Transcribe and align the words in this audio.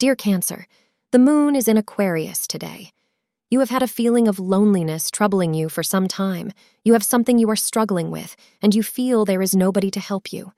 Dear 0.00 0.16
Cancer, 0.16 0.66
the 1.12 1.18
moon 1.18 1.54
is 1.54 1.68
in 1.68 1.76
Aquarius 1.76 2.46
today. 2.46 2.92
You 3.50 3.58
have 3.58 3.68
had 3.68 3.82
a 3.82 3.86
feeling 3.86 4.28
of 4.28 4.38
loneliness 4.38 5.10
troubling 5.10 5.52
you 5.52 5.68
for 5.68 5.82
some 5.82 6.08
time. 6.08 6.52
You 6.82 6.94
have 6.94 7.02
something 7.02 7.38
you 7.38 7.50
are 7.50 7.54
struggling 7.54 8.10
with, 8.10 8.34
and 8.62 8.74
you 8.74 8.82
feel 8.82 9.26
there 9.26 9.42
is 9.42 9.54
nobody 9.54 9.90
to 9.90 10.00
help 10.00 10.32
you. 10.32 10.54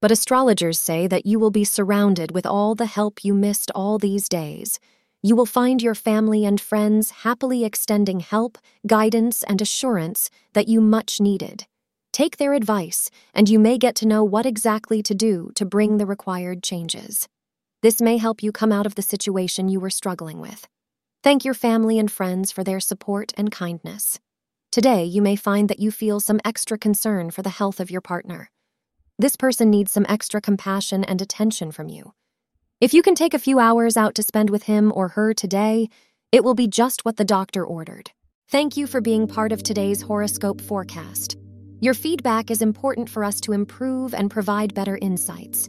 But 0.00 0.10
astrologers 0.10 0.78
say 0.78 1.06
that 1.06 1.26
you 1.26 1.38
will 1.38 1.50
be 1.50 1.64
surrounded 1.64 2.30
with 2.30 2.46
all 2.46 2.74
the 2.74 2.86
help 2.86 3.22
you 3.22 3.34
missed 3.34 3.70
all 3.74 3.98
these 3.98 4.26
days. 4.26 4.80
You 5.22 5.36
will 5.36 5.44
find 5.44 5.82
your 5.82 5.94
family 5.94 6.46
and 6.46 6.58
friends 6.58 7.10
happily 7.10 7.66
extending 7.66 8.20
help, 8.20 8.56
guidance, 8.86 9.42
and 9.42 9.60
assurance 9.60 10.30
that 10.54 10.66
you 10.66 10.80
much 10.80 11.20
needed. 11.20 11.66
Take 12.10 12.38
their 12.38 12.54
advice, 12.54 13.10
and 13.34 13.50
you 13.50 13.58
may 13.58 13.76
get 13.76 13.94
to 13.96 14.08
know 14.08 14.24
what 14.24 14.46
exactly 14.46 15.02
to 15.02 15.14
do 15.14 15.50
to 15.56 15.66
bring 15.66 15.98
the 15.98 16.06
required 16.06 16.62
changes. 16.62 17.28
This 17.82 18.00
may 18.00 18.16
help 18.16 18.44
you 18.44 18.52
come 18.52 18.70
out 18.70 18.86
of 18.86 18.94
the 18.94 19.02
situation 19.02 19.68
you 19.68 19.80
were 19.80 19.90
struggling 19.90 20.38
with. 20.38 20.68
Thank 21.24 21.44
your 21.44 21.52
family 21.52 21.98
and 21.98 22.08
friends 22.08 22.52
for 22.52 22.62
their 22.62 22.78
support 22.78 23.32
and 23.36 23.50
kindness. 23.50 24.20
Today, 24.70 25.04
you 25.04 25.20
may 25.20 25.34
find 25.34 25.68
that 25.68 25.80
you 25.80 25.90
feel 25.90 26.20
some 26.20 26.40
extra 26.44 26.78
concern 26.78 27.32
for 27.32 27.42
the 27.42 27.50
health 27.50 27.80
of 27.80 27.90
your 27.90 28.00
partner. 28.00 28.50
This 29.18 29.34
person 29.34 29.68
needs 29.68 29.90
some 29.90 30.06
extra 30.08 30.40
compassion 30.40 31.02
and 31.02 31.20
attention 31.20 31.72
from 31.72 31.88
you. 31.88 32.12
If 32.80 32.94
you 32.94 33.02
can 33.02 33.16
take 33.16 33.34
a 33.34 33.38
few 33.40 33.58
hours 33.58 33.96
out 33.96 34.14
to 34.14 34.22
spend 34.22 34.48
with 34.48 34.62
him 34.62 34.92
or 34.94 35.08
her 35.08 35.34
today, 35.34 35.88
it 36.30 36.44
will 36.44 36.54
be 36.54 36.68
just 36.68 37.04
what 37.04 37.16
the 37.16 37.24
doctor 37.24 37.66
ordered. 37.66 38.12
Thank 38.48 38.76
you 38.76 38.86
for 38.86 39.00
being 39.00 39.26
part 39.26 39.50
of 39.50 39.64
today's 39.64 40.02
horoscope 40.02 40.60
forecast. 40.60 41.36
Your 41.80 41.94
feedback 41.94 42.48
is 42.52 42.62
important 42.62 43.10
for 43.10 43.24
us 43.24 43.40
to 43.40 43.52
improve 43.52 44.14
and 44.14 44.30
provide 44.30 44.72
better 44.72 44.98
insights. 45.02 45.68